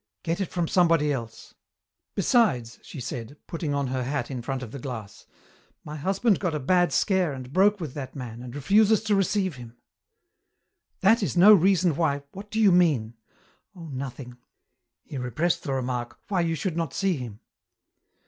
"Get 0.23 0.41
it 0.41 0.49
from 0.49 0.67
somebody 0.67 1.13
else. 1.13 1.53
Besides," 2.15 2.79
she 2.81 2.99
said, 2.99 3.37
putting 3.45 3.75
on 3.75 3.85
her 3.89 4.01
hat 4.03 4.31
in 4.31 4.41
front 4.41 4.63
of 4.63 4.71
the 4.71 4.79
glass, 4.79 5.27
"my 5.83 5.95
husband 5.95 6.39
got 6.39 6.55
a 6.55 6.59
bad 6.59 6.91
scare 6.91 7.33
and 7.33 7.53
broke 7.53 7.79
with 7.79 7.93
that 7.93 8.15
man 8.15 8.41
and 8.41 8.55
refuses 8.55 9.03
to 9.03 9.15
receive 9.15 9.57
him." 9.57 9.77
"That 11.01 11.21
is 11.21 11.37
no 11.37 11.53
reason 11.53 11.95
why" 11.95 12.23
"What 12.33 12.49
do 12.49 12.59
you 12.59 12.71
mean?" 12.71 13.13
"Oh, 13.75 13.89
nothing." 13.89 14.37
He 15.03 15.19
repressed 15.19 15.61
the 15.61 15.73
remark: 15.73 16.17
"Why 16.29 16.41
you 16.41 16.55
should 16.55 16.75
not 16.75 16.95
see 16.95 17.17
him." 17.17 17.39